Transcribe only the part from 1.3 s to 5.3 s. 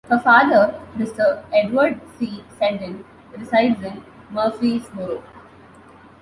Edward C. Seddon, resides in Murfreesboro.